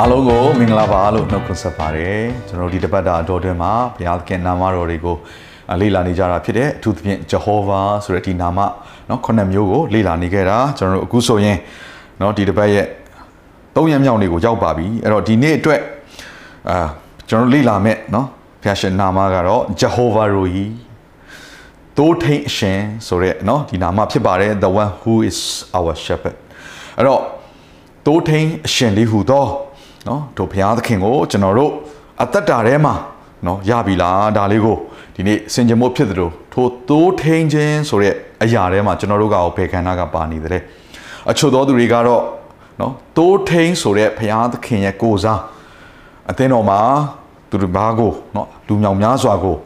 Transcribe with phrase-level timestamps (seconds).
[0.00, 5.16] အားလုံးကိုမင်္ဂလာပါလို့နှုတ်ခွန်းဆက်ပါတယ်ကျွန်တော်တို့ဒီတပတ်တာအတော်တွင်မှာဘုရားသခင်နာမတော်တွေကို
[5.80, 8.58] လေ့လာနေကြတာဖြစ်တဲ့အထူးသဖြင့် Jehovah ဆိုတဲ့ဒီနာမ
[9.06, 11.58] เนาะခုနှစ်မျိုးကိုလေ့လာနေခဲ့တာကျွန်တော်တို့အခုဆိုရင်
[12.18, 12.86] เนาะဒီတပတ်ရဲ့
[13.76, 15.80] သုံးရမြောက်နေ့ကိုရောက်ပါပြီအဲ့တော့ဒီနေ့အတွက်
[16.68, 16.86] အာ
[17.28, 18.26] ကျွန်တော်လေ့လာမဲ့เนาะ
[18.62, 20.56] ဘုရားရှင်နာမကတော့ Jehovah Roi
[21.98, 25.38] တိုးထိန်အရှင်ဆိုတဲ့เนาะဒီနာမဖြစ်ပါတယ် the one who is
[25.78, 26.36] our shepherd
[26.98, 27.22] အဲ့တော့
[28.06, 29.46] တိုးထိန်အရှင်လေးဟူသော
[30.07, 31.71] နော်တို့ဘုရားသခင်ကိုကျွန်တော်တို့
[32.23, 32.93] အသက်တာထဲမှာ
[33.45, 34.77] နော်ရပြီလားဒါလေးကို
[35.15, 40.63] ဒီနေ့စင်ကြမို့ဖြစ်သလိုထိုသိုးထိန်ခြင်းဆိုတဲ့အရာထဲမှာကျွန်တော်တို့ကောဘယ်ခန္ဓာကပါနေတယ်
[41.29, 42.23] အချို့သောသူတွေကတော့
[42.81, 45.41] နော်သိုးထိန်ဆိုတဲ့ဘုရားသခင်ရဲ့ကိုစား
[46.29, 46.79] အသင်းတော်မှာ
[47.49, 49.57] သူတို့ဘာကိုနော်လူမြောင်များစွာကို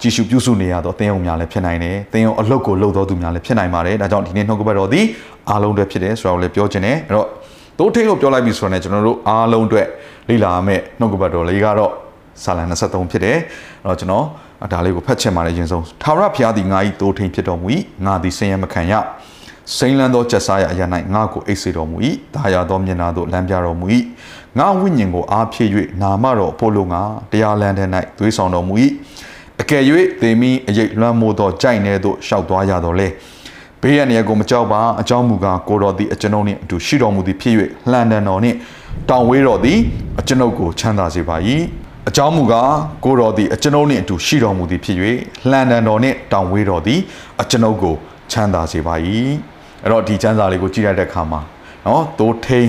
[0.00, 5.04] ကြည်ရှုပြုစုနေရတော့အသင်းတော်များလည်းဖြစ်နိုင်တယ်အသင်းတော်အလုပ်ကိုလုပ်တော်သူများလည်းဖြစ်နိုင်ပါတယ်ဒါကြောင့်ဒီနေ့နှုတ်ကပတ်တော်သည်
[5.50, 7.28] အားလုံးတွေဖြစ်တယ်ဆိုတော့လည်းပြောခြင်းနဲ့အဲ့တော့
[7.82, 9.86] တိုးထိန်လို့ပြောလိုက်ပြီဆိုတော့ကျွန်တော်တို့အားလုံးအတွက်
[10.28, 11.92] လေ့လာရမယ့်နှုတ်ကပတ်တော်လေးကတော့
[12.42, 13.36] စာလံ23ဖြစ်တယ်
[13.84, 14.24] အဲ့တော့ကျွန်တော်
[14.72, 17.68] ဒါလေးကိုဖတ်ချင်ပါတယ်ရင်ဆုံးသာရဘုရားသည်ငါ၏တိုးထိန်ဖြစ်တော်မူ၏
[18.06, 18.92] ငါသည်ဆင်းရဲမခံရ
[19.76, 21.96] စိမ့်လန်းသောကျက်စားရအရာ၌ငါကိုအိတ်စေတော်မူ၏
[22.34, 23.86] ဒါရသောမျက်နာသို့လမ်းပြတော်မူ၏
[24.58, 25.70] ငါဝိညာဉ်ကိုအားဖြည့်၍
[26.02, 27.84] နာမတော်ဖို့လုံငါတရားလမ်းထဲ၌
[28.18, 28.74] သွေးဆောင်တော်မူ၏
[29.60, 29.82] အကယ်၍
[30.20, 33.08] သေမီအရေးလွှမ်းမိုးသောကြိုက်နေသို့ရှောက်သွားရတော်လေ
[33.84, 37.54] ဘေးရန်ရကိုမကြောက်ပါအကြောင်းမူကားကိုတော်သည်အကျွန်ုပ်နှင့်အတူရှိတော်မူသည်ဖြစ်၍
[37.90, 38.56] လှန်တန်တော်နှင့်
[39.10, 39.78] တောင်ဝေးတော်သည်
[40.20, 41.36] အကျွန်ုပ်ကိုချမ်းသာစေပါ၏
[42.08, 42.72] အကြောင်းမူကား
[43.04, 44.96] ကိုတော်သည်အကျွန်ုပ်နှင့်အတူရှိတော်မူသည်ဖြစ်၍
[45.50, 47.00] လှန်တန်တော်နှင့်တောင်ဝေးတော်သည်
[47.42, 47.94] အကျွန်ုပ်ကို
[48.32, 48.94] ချမ်းသာစေပါ၏
[49.82, 51.40] အဲ့တော့ဒီချမ်းသာလေးကိုကြည့်ရတဲ့အခါမှာ
[51.86, 52.68] နော်သိုးထိန်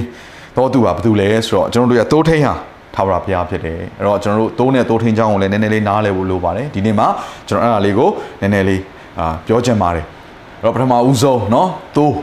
[0.57, 2.53] တော့သူကဘာတူလဲဆိုတော့ကျွန်တော်တို့ရသိုးထိန်ဟာ
[2.95, 7.07] ထာဝရဘုရားဖြစ်တယ်အဲ့တော့ကျွန်တော်တို့သိုးနဲ့သိုးထိန်ချောင်းကိုလည်းနည်းနည်းလေးနားလည်ဖို့လိုပါတယ်ဒီနေ့မှာ
[7.47, 8.09] ကျွန်တော်အဲ့ဒါလေးကို
[8.41, 8.81] နည်းနည်းလေး
[9.19, 10.22] အာပြောချင်ပါတယ်အဲ့
[10.62, 12.14] တော့ပထမဦးဆုံးเนาะသိုး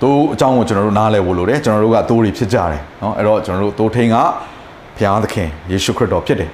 [0.00, 4.16] သိုးအကြောင်းကိုကျွန်တော်တို့နားလည်ဖို့လိုတယ်ကျွန်တော်တို့ကသိုးတွေဖြစ်ကြတယ်เนาะအဲ့တော့ကျွန်တော်တို့သိုးထိန်က
[4.96, 6.50] ဘုရားသခင်ယေရှုခရစ်တော်ဖြစ်တယ်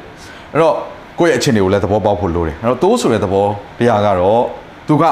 [0.53, 0.75] အဲ့တော့
[1.19, 3.47] ကိုယ့်ရဲ့အခြေအနေကိုလည်းသဘောပေါက်ဖို့လိုတယ်အဲ့တော့သိုးဆိုတဲ့သဘော
[3.79, 4.43] တရားကတော့
[4.89, 5.05] သူက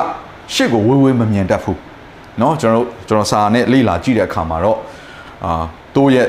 [0.54, 1.78] ရှစ်ကိုဝေးဝေးမမြင်တတ်ဘူး
[2.38, 4.78] เนาะကျွန်တော်တို့ကျွန်တော်စာနဲ့လေ့လာကြည့်တဲ့အခါမှာတော့
[5.44, 5.62] အာ
[5.94, 6.28] သိုးရဲ့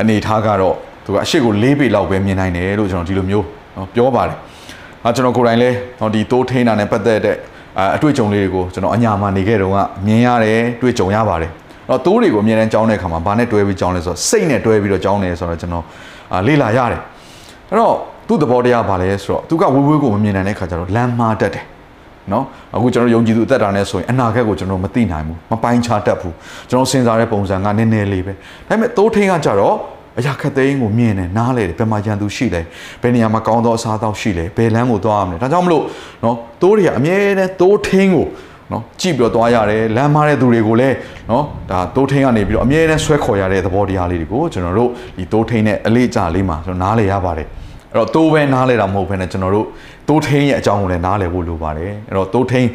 [0.00, 4.38] အနေထားကတော့သူကအရှိကို၄ပေလောက်ပဲမြင်နိုင်တယ်လို့ကျွန်တော်ဒီလိုမျိုးเนาะပြောပါတယ်။
[5.04, 7.36] အဲကျွန်တော်ကိုယ်တိုင်လဲเนาะဒီတိုးထိန်းတာနဲ့ပတ်သက်တဲ့
[7.95, 11.51] အတွေ့အကြုံလေးတွေကိုကျွန်တော်အညာမှာနေခဲ့တုန်းကမြင်ရတယ်တွေ့ကြုံရပါတယ်။
[11.89, 15.83] တော့တိုးတွေကိုအမြဲတမ်းကြောင်းတဲ့အခါမှာဘာနဲ့တွဲပြီးကြောင်းလဲဆိုတော့စိတ်နဲ့တွဲပြီးတော့ကြောင်းတယ်ဆိုတော့ကျွန်တော်
[16.47, 17.01] လေ့လာရတယ်။
[17.69, 17.95] အဲ့တော့
[18.27, 21.65] သူ့သဘောတရားဘာလဲဆိုတော့သူကဝေးဝေးကိုမမြင်နိုင်တဲ့ခါကျတော့လမ်းမာတတ်တယ်။
[22.31, 22.45] နော်
[22.75, 26.35] အခုကျွန်တော်ယုံကြည်သူအသက်တာနဲ့ဆိုရင်အနာဂတ်ကိုကျွန်တော်မသိနိုင်ဘူးမပိုင်းခြားတတ်ဘူး
[26.69, 28.37] ကျွန်တော်စဉ်းစားတဲ့ပုံစံကနည်းနည်းလေးပဲဒါ
[28.69, 29.75] ပေမဲ့တိုးထင်းကကြတော့
[30.19, 32.61] အရာခက်သိန်းကိုမြင်တယ်နားလေတယ်ဘယ်မှာရန်သူရှိလဲ
[33.01, 35.83] ဘယ်နေရာမှာကောင်းသောအစားအသောက်ရှိလဲဘယ်လမ်းကိုသွားရမလဲဒါကြောင့်မလို့
[36.23, 38.25] နော်တိုးတွေကအမြဲတမ်းတိုးထင်းကို
[38.71, 40.95] နော်ကြည့်ပြီးတော့သွားရတယ်လမ်းမားတဲ့သူတွေကိုလည်း
[41.31, 47.47] နော်ဒါတိုးထင်းကနေပြီးတော့အမြဲတမ်းဆွဲခေါ်ရတဲ့သဘောတရားလေးတွေကိုကျွန်တော်တို့ဒီတိုးထင်းနဲ့အလေးအကျလေးမှာကျွန်တော်နားလေရပါတယ်
[47.91, 49.67] အဲ့တော့တိုးပဲနားလဲတာမဟုတ်ဘဲနဲ့ကျွန်တော်တို့
[50.09, 52.67] တိုးထင်းရဲ့အကြောင်းကိုလည်းနားလဲဖို့လိုပါတယ်အဲ့တော့တိုးထင်း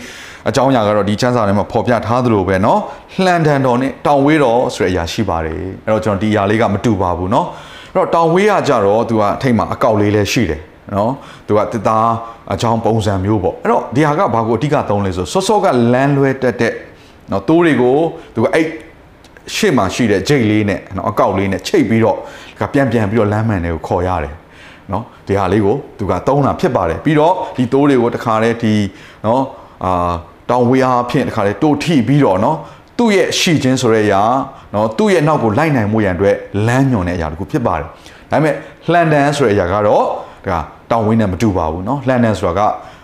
[0.50, 2.80] အကြောင်းအရာကတော့ဒီချမ်းစာထဲမှာဖော်ပြထားသလိုပဲเนาะ
[3.24, 7.46] လှန်တန်တော်နဲ့တောင်ဝေးတော်ဆိုတဲ့အရာရှိပါတယ်အဲ့တော့ကျွန်တော်ဒီအရာလေးကမတူပါဘူးเนาะ
[7.94, 10.62] အဲ့တော့တောင်ဝေးကကြတော့သူကအထိတ်မှာအကောက်လေးလည်းရှိတယ်
[10.96, 11.12] နော်
[11.48, 12.08] သူကတစ်သား
[12.54, 16.74] အကြောင်းပုံစံမျိုးပေါ့အဲ့တော့ဒီဟာကဘာကိုအဓိကသုံးလဲဆိုစောစောကလမ်းလွဲတက်တဲ့
[17.32, 17.98] နော်တိုးတွေကို
[18.36, 18.66] သူကအဲ့
[19.56, 22.18] ရှေ့မှာရှိတဲ့ဂျိတ်လေးနဲ့နော်အကောက်လေးနဲ့ချိတ်ပြီးတော့
[22.60, 24.36] ကပြန်ပြန်ပြီးတော့လမ်းမှန်တွေကိုခေါ်ရတယ်
[24.92, 28.74] နော်ဒီဟာလေးကိုသူကသုံးတာဖြစ်ပါတယ်ပြီးတော့ဒီတိုးတွေကိုတခါတည်းဒီ
[29.26, 29.44] နော်
[29.86, 30.14] အာ
[30.50, 32.58] တောင်ဝေးအားဖြင့်တခါတည်းတိုးထိပြီးတော့နော်
[32.98, 34.22] သူ့ရဲ့ရှီချင်းဆိုတဲ့အရာ
[34.74, 36.36] နော်သူ့ရဲ့နောက်ကိုလိုက်နိုင်မှုရန်အတွက်
[36.68, 37.86] လမ်းညွန်တဲ့အရာတခုဖြစ်ပါတယ်
[38.32, 38.56] ဒါပေမဲ့
[38.92, 40.04] လှန်တန်ဆိုတဲ့အရာကတော့
[40.48, 40.60] ဒါ
[40.92, 42.62] တောင်ဝင်းနဲ့မတူပါဘူးเนาะလှန်တန်ဆိုတာက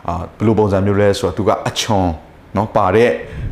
[0.07, 2.07] အာဘယ်လိုပုံစံမျိုးလဲဆိုတော့သူကအချွန်
[2.56, 3.10] เนาะပါတဲ့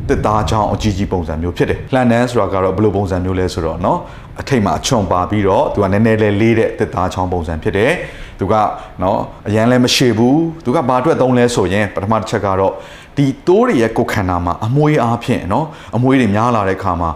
[0.08, 3.98] တစ်သားချောင်းအကြီးကြီးပုံစံမျိုးဖြစ်တယ်လှန်တန်ဆိုတာကတော့ဘယ်လိုပုံစံမျိုးလဲဆိုတော့เนาะ
[4.41, 7.91] အထိတ်မှာအချွန်ပါပြီးတော့သူကနည်းနည်းလေးလေးတဲ့တစ်သားချောင်းပုံစံဖြစ်တယ်။
[8.39, 8.53] သူက
[9.01, 12.73] နော်အရန်လည်းမရှိဘူး။သူကဘာအတွက်သုံးလဲဆိုရင်ပထမတစ်ချက်ကတော့
[13.17, 15.65] ဒီသိုးတွေရဲ့ကိုယ်ခန္ဓာမှာအမွေးအားဖြင့်နော်
[15.95, 17.11] အမွေးတွေများလာတဲ့အခါမှာ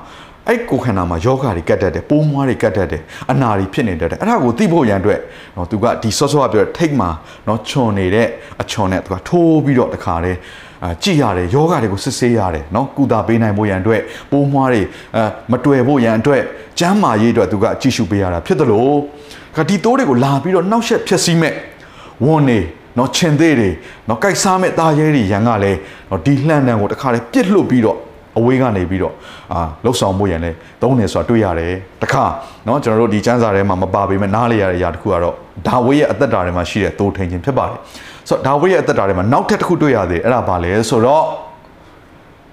[0.48, 3.02] အဲ့ကိုခန္ဓာမှာယောဂါတွေကတ်တတ်တယ်ပိုးမွားတွေကတ်တတ်တယ်
[3.32, 5.20] အနာတွေဖြစ်နေတတ်တယ်အဲ့ဒါကိုသိဖို့ရန်အတွက်
[5.56, 7.10] နော်သူကဒီဆော့ဆော့ကပြောထိတ်မှာ
[7.48, 8.28] နော်ခြုံနေတဲ့
[8.62, 10.38] အချွန်နဲ့သူကထိုးပြီးတော့တခါတည်း
[11.03, 14.01] ကြည်ရတယ်ယောဂတွေကိုစစ်ဆေးရတယ်เนาะကုသပေးနိုင်ဖို့ရန်အတွက်
[14.31, 14.83] ပိုးမွှားတွေ
[15.17, 16.43] အဲမတွေ့ဖို့ရန်အတွက်
[16.79, 18.97] ကျန်းမာရေးအတွက်သူကကြည့်ရှုပေးရတာဖြစ်တယ်လို့
[19.57, 21.55] ခဒီတိုးတွေကိုလာပြီးတော့နှောက်ယှက်ဖျက်ဆီးမဲ့
[22.27, 22.59] ဝန်နေ
[22.99, 23.71] နော်ချင်သေးတွေ
[24.09, 25.79] နော်ကြိုက်စားမဲ့သားရဲတွေရန်ကလည်း
[26.11, 27.99] နော်ဒီလှမ်းတန်းကိုတခါလေပြစ်လွတ်ပြီးတော့
[28.39, 29.15] အဝေးကနေပြီးတော့
[29.53, 30.51] အာလှုပ်ဆောင်မှုရန်လဲ
[30.83, 31.73] သုံးနေဆိုတာတွေ့ရတယ်
[32.03, 32.25] တခါ
[32.65, 35.35] เนาะကျွန်တော်တို့ဒီစမ်းစာထဲမှာမပါပေမဲ့နားလေရတဲ့အရာတစ်ခုကတော့
[35.67, 37.79] ဒါဝေးရဲ့အသက်တာထဲမှာရှိတဲ့တိုးထိန်ခြင်းဖြစ်ပါတယ်
[38.30, 41.24] ဆိုတော့ဒါဝိရဲ့အသက်တာထဲမှာနောက်ထပ်တစ်ခုတွေ့ရသေးတယ်အဲ့ဒါဘာလဲဆိုတော့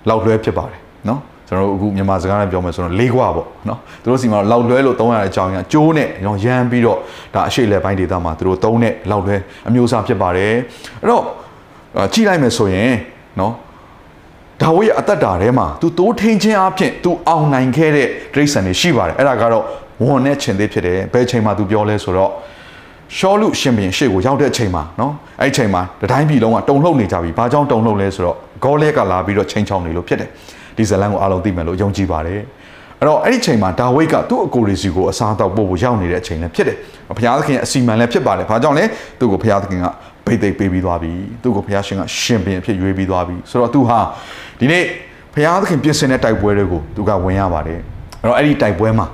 [0.08, 6.98] လောက်လွဲဖြစ်ပါတယ်နော်ကျွန်တော်တို့အခုမြန်မာစကားနဲ့ပြောမယ်ဆိုတော့လေးကွာပေါ့နော်သူတို့စီမှာလောက်လွဲလို့သုံးရတဲ့အကြောင်းအရာကျိုးနဲ့ရောရမ်းပြီးတော့
[7.34, 9.36] ဒါအရှိလေပိုင်းဒေတာမှာသူတို့သုံးတဲ့လောက်လွဲ
[9.68, 10.52] အမျိုးအစားဖြစ်ပါတယ်
[11.00, 11.22] အဲ့တော့
[12.12, 12.90] ကြည့်လိုက်မယ်ဆိုရင်
[13.40, 13.52] နော်
[14.62, 19.64] ဒါဝိရဲ့အသက်တာထဲမှာသူတိုးထိန်ခြင်းအဖြစ်သူအောင်နိုင်ခဲ့တဲ့ဒိဋ္ဌိဆန်တွေရှိပါတယ်အဲ့ဒါကတော့
[20.04, 22.30] ဝန်နဲ့ခြင်သေးဖြစ်တယ်ဘယ်ချိန်မှာသူပြောလဲဆိုတော့
[23.16, 30.28] ရှောလူရှင်ဘင်ရှေ့ကိုရောက်တဲ့အချိန်မှာနော်အဲ့အချိန်မှာတတိုင်းပြည်လုံးကတုံလှုပ်နေကြပြီဘာကြောင့်တုံလှုပ်လဲဆိုတော့ဂေါ်လဲကလာပြီးတော့ချိန်ချောင်းနေလို့ဖြစ်တယ်
[30.76, 32.40] ဒီဇလန်ကိုအားလုံးသိမယ်လို့ယုံကြည်ပါတယ်
[33.00, 36.76] အဲ့တော့အဲ့ဒီအချိန်မှာဒါဝိတ်ကသူ့အကိုရီစီကိုအစားတောက်ပို့ဖို့ရောက်နေတဲ့အချိန်လည်းဖြစ်တယ်
[37.16, 38.84] ဘုရားသခင်အစီမံလည်းဖြစ်ပါတယ်ဘာကြောင့်လဲ
[39.18, 39.86] သူ့ကိုဘုရားသခင်က
[40.26, 41.12] ဘိတ်သိပ်ပေးပြီးသွားပြီ
[41.42, 44.00] သူ့ကိုဘုရားရှင်ကရှင်ဘင်အဖြစ်ရွေးပြီးသွားပြီဆိုတော့သူဟာ
[44.60, 44.84] ဒီနေ့
[45.34, 47.78] ဘုရားသခင်ပြင်ဆင်တဲ့တိုက်ပွဲတွေကိုသူကဝင်ရပါတယ်
[48.22, 49.06] အဲ့တော့အဲ့ဒီတိုက်ပွဲမှာ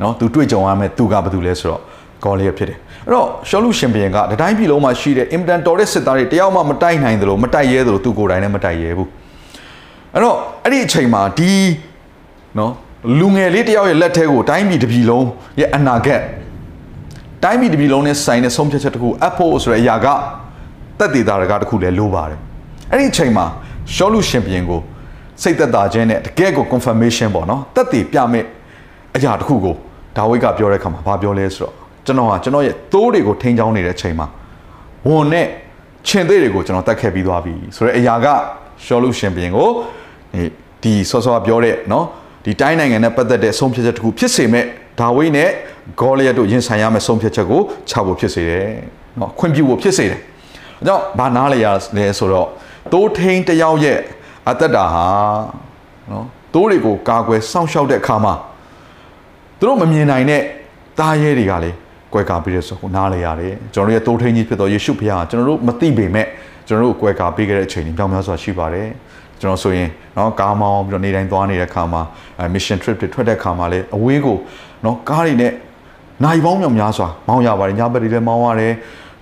[0.00, 1.82] နော်သူတွေ့ကြုံရမယ်သူကဘာတူလဲဆိုတော့
[2.24, 9.08] ဂေါလိယဖြစ်တယ်အဲ့တော့ရှောလူရှင်ဘုရင်ကတတိုင်းပြည်လုံးမှာရှိတဲ့အင်တန်တော်တဲ့စစ်သားတွေတယောက်မှမတိုက်နိုင်သလိုမတိုက်ရဲသလိုသူကိုယ်တိုင်လည်းမတိုက်ရဲဘူး
[10.14, 11.52] အဲ့တော့အဲ့ဒီအချိန်မှာဒီ
[12.58, 12.72] နော်
[13.18, 15.26] လူငယ်လေးတယောက်ရဲ့လက်ထဲကိုတိုင်းပြည်တစ်ပြည်လုံး
[15.60, 16.22] ရဲ့အနာဂတ်
[17.44, 20.06] တိုင်းပြည်တစ်ပြည်လုံးနဲ့ဆိုင်တဲ့ဆုံးဖြတ်ချက်တစ်ခုအဖို့ဆိုတဲ့အရာက
[20.98, 22.38] တက်တည်တာတကားတစ်ခုလည်းလိုပါတယ်
[22.90, 23.46] အဲ့ဒီအချိန်မှာ
[23.94, 24.80] ရှောလူရှင်ဘုရင်ကို
[25.42, 28.44] စိတ်သက်သာခြင်းနဲ့တကယ်ကို confirmation ပေါ့နော်တက်တည်ပြမဲ့
[29.16, 29.74] အရာတစ်ခုကို
[30.16, 31.74] ဒါဝိဒ်ကပြောတဲ့အခါမှာဘာပြောလဲဆိုတော့
[32.06, 34.26] ကျွန်တော်ဟာကျွန်တော်ရဲ့သိုးတွေကိုထိန်းချောင်းနေတဲ့အချိန်မှာ
[35.08, 35.46] ဝန်နဲ့
[36.06, 38.26] ခြင်သေးတွေကိုကျွန်တော်တတ်ခဲ့ပြီးသွားပြီဆိုတော့အရာက
[38.84, 39.68] ရှောလူရှင်ဘုရင်ကို
[40.82, 42.04] ဒီဆော့ဆော့ပြောတဲ့နော်
[42.44, 44.64] ဒီတိုင်းနိုင်ငံနဲ့ပတ်သက်တဲ့ဆုံးဖြတ်ချက်တစ်ခုဖြစ်စေမဲ့
[45.00, 45.50] ဒါဝိဒ်နဲ့
[46.00, 47.60] ဂေါလိယတ်တို့ရင်ဆိုင်ရမယ့်ဆုံးဖြတ်ချက်ကို
[47.90, 48.66] ချဖို့ဖြစ်စေတယ်
[49.20, 50.20] နော်ခွင့်ပြုဖို့ဖြစ်စေတယ်
[50.80, 51.66] အဲကြောင့်ဘာနားလေရ
[51.96, 52.48] လဲဆိုတော့
[52.92, 53.98] တိုးထိန်တယောက်ရဲ့
[54.50, 55.06] အသက်တာဟာ
[56.10, 58.34] နော်တိုးတွေကိုကာကွယ်စောင့်ရှောက်တဲ့အခါမှာ
[59.58, 60.42] သူတို့မမြင်နိုင်တဲ့
[60.98, 61.70] သားရဲတွေကလေ
[62.13, 66.27] ကွဲကာပြီးတဲ့ဆိုကိုနားလေရတယ်ကျွန်တော်တို့ရဲ့တိုးထိန်ကြီးဖြစ်တော်ယေရှုဖခင်ကကျွန်တော်တို့မသိပေမဲ့
[66.67, 68.87] ကျွန်တော်တို့ကွဲကာပေးခဲ့တဲ့အချိန်တွေကြောင်များစွာရှိပါတယ်
[69.41, 72.01] ကျွန်တော်ဆိုရင်เนาะကားမောင်းပြီးတော့နေတိုင်းသွားနေတဲ့ခါမှာ
[72.53, 74.37] mission trip တွေထွက်တဲ့ခါမှာလည်းအဝေးကို
[74.83, 75.51] เนาะကားတွေနဲ့
[76.23, 78.73] နိုင်ပေါင်းမြောင်များစွာမောင်းရပါတယ်ညဘက်တွေလည်းမောင်းရတယ်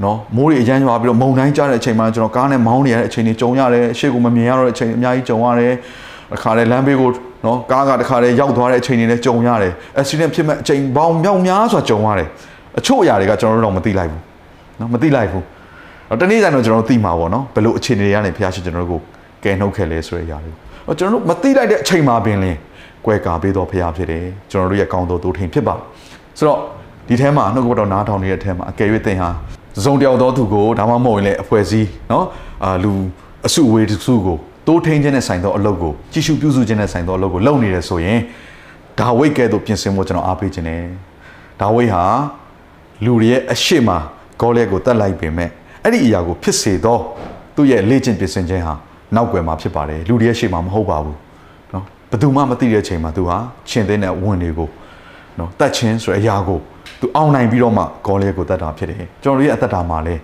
[0.04, 5.74] နော်မိုးတွေအရမ်းရွာပြီးတော့မုန်တိုင်းကျတဲ့အချိန်မှာကျွန်တော်ကားနဲ့မောင်းနေရတဲ့အချိန်တွေကြုံရတယ်အရှိကိုမမြင်ရတော့တဲ့အချိန်အများကြီးကြုံရတယ်
[6.36, 7.10] အခါလေလမ်းဘေးကို
[7.46, 12.28] နော်ကားကတခါလေရောက်သွားတဲ့အချိန်တွေလည်းကြုံရတယ် accident ဖြစ်မဲ့အချိန်ပေါင်းမြောက်များစွာကြုံရတယ်
[12.80, 14.22] အချို့အရာတွေကကျွန်တော်တို့တော့မသိလိုက်ဘူး
[14.80, 15.44] နော်မသိလိုက်ဘူး
[16.10, 19.02] တော့တနေ့တိုင်းတော့ကျွန်တော်တို့သိမှာပေါ့နော်ဘယ်လိုအခြေအနေတွေကနေဖျားရှိကျွန်တော်တို့ကို
[19.44, 20.52] ကယ်နှုတ်ခဲ့လဲဆိုတဲ့အရာတွေ
[21.00, 22.58] ကျွန်တော်တို့မသိလိုက်တဲ့အချိန်မှာပင်လင်း
[23.06, 25.76] ကွဲကာပေးတော့ဖျားဖြစ်တယ်ကျွန်တော်တို့ရဲ့ကောင်းတော်တိုးထိန်ဖြစ်ပါ
[26.38, 26.60] ဆိုတော့
[27.08, 29.30] ဒီထဲမှာနှုတ်ကပတော်နားထောင်နေတဲ့အထဲမှာအကယ်၍သင်ဟာ
[29.84, 32.24] စုံတယောက်သောသူကိုဒါမှမဟုတ်ရင်လည်းအဖွဲ့အစည်းเนาะ
[32.64, 32.92] အာလူ
[33.48, 34.38] အစုဝေးစုကို
[34.68, 38.20] တိုးထိန်ခြင်းနဲ့ဆိုင်သောအလုပ်ကိုကြီးစုပြုစုခြင်းနဲ့ဆိုင်သောအလုပ်ကိုလုပ်နေတယ်ဆိုရင်
[39.00, 40.84] ဒါဝိတ်ကဲ့သို့ပြင်ဆင်ဖို့ကျွန်တော်အားပေးခြင်းနဲ့
[41.62, 42.04] ဒါဝိတ်ဟာ
[43.06, 43.90] လူတွေရဲ့အရှိမ
[44.42, 45.50] ဂေါလက်ကိုတတ်လိုက်ပေမဲ့
[45.84, 46.98] အဲ့ဒီအရာကိုဖြစ်စေသော
[47.56, 48.74] သူ့ရဲ့လေ့ကျင့်ပြင်ဆင်ခြင်းဟာ
[49.16, 51.18] နောက်ွယ်မှာဖြစ်ပါတယ်လူတွေရဲ့ရှေ့မှာမဟုတ်ပါဘူး
[51.72, 53.38] เนาะဘယ်သူမှမသိတဲ့အချိန်မှာသူဟာ
[53.70, 54.70] ရှင်သိတဲ့ဝင်တွေကို
[55.38, 56.60] เนาะတတ်ခြင်းဆိုတဲ့အရာကို
[57.00, 60.16] သူအောင်နိုင်ပြီးတော့မှဂေါလေးကိုတတ်တာဖြစ်တယ်ကျွန်တော်တို့ရဲ့အသက်တာမှာလဲ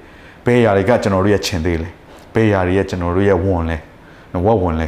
[0.46, 1.90] ဘယ်အရာတွေကကျွန်တော်တို့ရဲ့ခြင်သေးလဲ
[2.34, 3.78] ဘယ်အရာတွေရဲ့ကျွန်တော်တို့ရဲ့ဝန်လဲ
[4.46, 4.88] ဝတ်ဝန်လဲ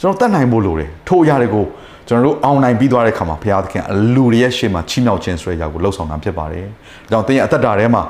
[0.00, 1.64] ကျွန်တော်တတ်နိုင်ဖို့လိုတယ်ထို့အရာတွေကို
[2.11, 6.65] ကျွန်တော်တို့အောင်နိုင်ပြီးသွားတဲ့ခါမှာဘုရားသခင်အလူရရဲ့ရှေ့မှာချီးမြှောက်ခြင်းဆိုတဲ့ຢာကိုလှုပ်ဆောင်တာဖြစ်ပါတယ်။
[7.11, 8.03] ဒါကြောင့်သင်ရဲ့အသက်တာထဲမှာ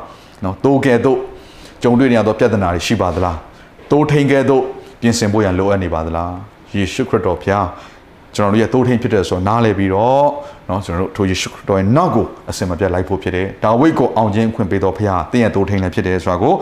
[0.43, 1.17] နော်တိုးကဲတို့
[1.84, 3.38] ကြုံတွေ့နေရသောပြဿနာတွေရှိပါသလား။
[3.91, 4.63] တိုးထိန်ကဲတို့
[5.01, 6.31] ပြင်ဆင်ဖို့ရန်လိုအပ်နေပါသလား။
[6.75, 7.67] ယေရှုခရစ်တော်ဘုရား
[8.36, 10.27] ကျွန်တော်တို့ရဲ့တိုးထိန်ဖြစ်တဲ့ဆိုတော့နားလည်ပြီးတော့
[10.70, 16.53] နော်ကျွန်တော်တို့ထိုယေရှုခရစ်တော်ရဲ့နောက်ကိုအစင်မပြတ်လိုက်ဖို့ဖြစ်တယ်။ဒါဝိတ်ကိုအောင်ခြင်းခွင့်ပေးတော်ဘုရားသင်ရဲ့တိုးထိန်လည်းဖြစ်တယ်ဆိုတာကို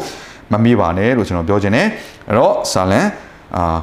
[0.51, 1.87] မမေ့ပါနဲ့လို့ကျွန်တော်ပြောချင်တယ်။
[2.27, 3.01] အဲ့တော့ဆာလံ
[3.57, 3.77] အာ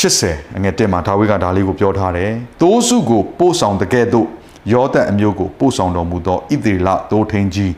[0.00, 2.30] 80အငယ်တက်မှာဒါဝိဒ်ကဒါလေးကိုပြောထားတယ်။
[2.62, 4.26] တိုးစုကိုပို့ဆောင်တကဲ့သို့
[4.72, 7.72] ယောသန်အမျိုးကိုပို့ဆောင်တော်မူသောဣသရေလတိုးထိန်ကြီး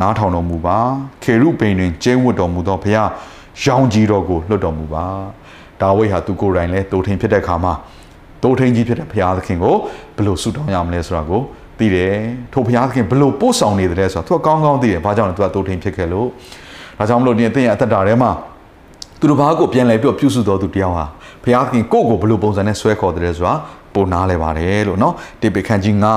[0.00, 0.78] နားထောင်တော်မူပါ။
[1.22, 3.10] ခေရုပိန်တွင်ကျင်းဝတ်တော်မူသောဘုရား
[3.62, 5.04] ရောင်ကြီးတော်ကိုလွတ်တော်မူပါ။
[5.80, 7.72] ဒါဝိဒ်ဟာသူကိုယ်တိုင်လဲတိုးထိန်ဖြစ်တဲ့အခါမှာ
[8.42, 9.74] တိုးထိန်ကြီးဖြစ်တဲ့ဘုရားသခင်ကို
[10.16, 11.40] ဘယ်လိုဆုတောင်းရမလဲဆိုတာကို
[11.78, 12.14] သိတယ်။
[12.52, 16.26] ထိုဘုရားသခင်ဘယ်လိုပို့ဆောင်နေတယ်လဲဆိုတာသူကကောင်းကောင်းသိတယ်။ဘာကြောင့်လဲသူကတိုးထိန်ဖြစ်ခဲ့လို့
[16.98, 18.30] ဒါကြောင့်မလို့ဒီအသင်ရဲ့အသက်တာထဲမှာ
[19.20, 21.06] သူတို့ဘာကိုပြန်လဲပြီးပြုစုတော်သူတယောက်ဟာ
[21.45, 23.53] ဘုရားသခင်ကိုယ့်ကိုဘယ်လိုပုံစံနဲ့ဆွဲခေါ်တယ်ဆိုတာ
[23.93, 26.13] ပုံနာလဲပါတယ်လို့เนาะတိပိခန်းကြီးငါ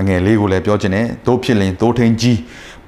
[0.00, 2.38] အငယ်လေးကိုလည်းပြောခြင်းနဲ့သို့ဖြစ်လင်သို့ထင်းကြီး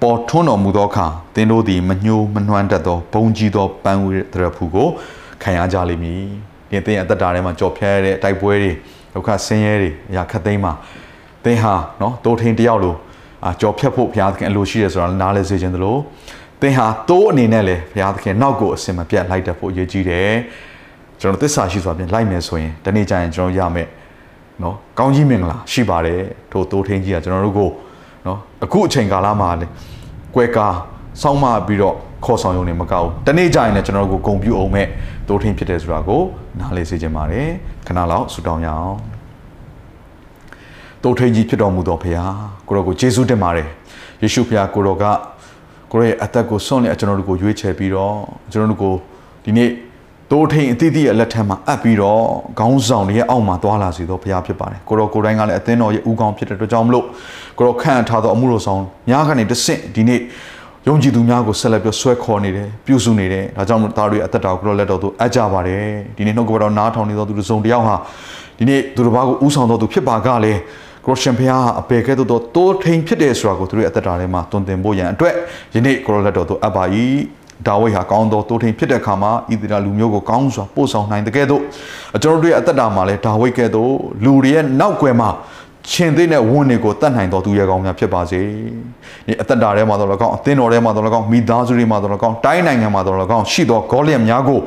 [0.03, 4.89] ပေါ်ထွန်းတော်မူသောအခါသင်တို့သည်မညှိုးမနှွမ်းတတ်သောဘုံကြီးသောပန်းဝေးတရဖူကို
[5.43, 6.23] ခံရကြလိမ့်မည်
[6.69, 8.71] ဒီအသင်အသက်တာထဲမှာကြော်ဖြတ်ရတဲ့တိုက်ပွဲတွေ
[9.15, 10.73] ဒုက္ခဆင်းရဲတွေအရာခတ်သိမ်းမှာ
[11.45, 12.95] သင်ဟာနော်တိုးထင်းတယောက်လို
[13.45, 15.97] အာကြော်ဖြတ်ဖို့ဘုရားသခင်အလိုရှိတယ်ဆိုတာနားလဲစေခြင်းသလို
[16.61, 20.33] သင်ဟာတိုးအနေနဲ့လေဘုရားသခင်နောက်ကိုအစင်မပြတ်လိုက်တတ်ဖို့အရေးကြီးတယ်
[21.22, 23.88] ကျွန်တော်သစ္စာရှိစွာဖြင့်လိုက်မယ်ဆိုရင်တနေ့ကျရင်ကျွန်တော်ရမယ်
[24.64, 27.70] နော်ကောင်းကြီးမင်္ဂလာရှိပါတယ်ထို့တိုးထင်းကြီးကကျွန်တော်တို့ကို
[28.26, 29.68] နော်အခုအချိန်ကာလမှာလေ
[30.36, 30.76] ကွဲကား
[31.22, 34.88] စောင်းမပြီးတော့ခေါ်ဆောင်ရုံနဲ့မကောက်ဘူးတနေ့ကျရင်လည်းကျွန်တော်တို့ကိုဂုံပြူအောင်မဲ့
[35.28, 36.22] တိုးထင်းဖြစ်တယ်ဆိုတာကို
[36.60, 37.48] နားလေစေချင်ပါတယ်
[37.88, 38.98] ခဏလောက်ဆူတောင်းရအောင်
[41.04, 42.16] တိုးထင်းကြီးဖြစ်တော်မူတော်ဖခင်
[42.68, 43.68] ကိုရောကိုယေရှုတင်ပါတယ်
[44.22, 45.04] ယေရှုဖခင်ကိုရောက
[45.92, 48.16] ကိုရောရဲ့အသက်ကိုစွန့်လက်ကျွန်တော်တို့ကိုရွေးချယ်ပြီးတော့
[48.52, 48.94] ကျွန်တော်တို့ကို
[49.44, 49.70] ဒီနေ့
[50.32, 52.24] တိုးထိန်အသီးသီးရဲ့လက်ထက်မှာအပ်ပြီးတော့
[52.60, 57.06] ခေါင်းဆောင်တွေရဲ့အောက်မှာသွားလာစေတော့ဘုရားဖြစ်ပါတယ်ကိုရောကိုတိုင်းကလည်းအသင်းတော်ရဲ့ဥကောင်းဖြစ်တဲ့အတွက်ကြောင့်မလို့
[57.58, 60.20] ကိုရောခန့်ထားသောအမှုတော်ဆောင်များကနေတဆင့်ဒီနေ့
[60.88, 65.84] ယုံကြည်သူများကိုဆက်လက်ပြီးဆွဲခေါ်နေတယ်ပြုစုနေတယ်ဒါကြောင့်မို့သားတွေအသက်တော်ကိုလက်တော်သူအပ်ကြပါတယ်
[66.18, 67.96] ဒီနေ့နှုတ်ကပတော်နားထောင်နေသောသူတို့စုံတယောက်ဟာ
[68.58, 70.60] ဒီနေ့သူတစ်ပါးကိုဥဆောင်တော်သူဖြစ်ပါကလည်း
[71.06, 75.34] ကရရှင်ဖျားအပေကဲ့သို့သောတိုးထိန်ဖြစ်တယ်ဆိုတာကိုသူတို့ရဲ့အသက်တာထဲမှာတွင်တင်ဖို့ရန်အတွက်
[75.76, 76.84] ယနေ့ကိုရလက်တော်သူအပ်ပါ၏
[77.68, 81.62] ဒါဝိဒ်ဟာကောင်းသောတိုးထိန်ဖြစ်တဲ့အခါမှာဣသရေလလူမျိုးကိုကောင်းစွာပို့ဆောင်နိုင်တဲ့ကဲ့သို့
[82.22, 83.92] ကျွန်တော်တို့ရဲ့အသက်တာမှာလည်းဒါဝိဒ်ကဲ့သို့
[84.24, 85.30] လူတွေရဲ့နောက်ွယ်မှာ
[85.92, 88.42] ရှင်သေးတဲ့ဝန်တွေကိုတတ်နိုင်တော်သူရဲ့ကောင်းများဖြစ်ပါစေ။
[89.28, 94.60] ဒီအသက်တာထဲမှာတော့လည်းကောင်းအသင်းတော်ထဲမှာတော့လည်းကောင်းမိသားစုတွေမှာတော့လည်းကောင်းတိုင်းနိုင်ငံမှာတော့လည်းကောင်းရှိသောဂေါလျက်များကို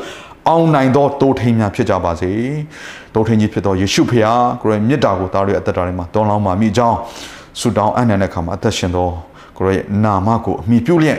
[0.49, 2.33] အောင်နိုင်သောတိုးထိန်များဖြစ်ကြပါစေ။
[3.15, 6.99] တိုးထိန်ကြီးဖြစ်သောယေရှုဖခင်ကိုရဲ့မြတ်တာကိုသားတို့ရဲ့အသက်တာထဲမှာတောင်းလောင်းပါမိကြောင်း
[7.61, 9.09] ဆုတောင်းအနန္တခါမှာအသက်ရှင်သော
[9.57, 11.19] ကိုရဲ့နာမကိုအမိပြုလျက်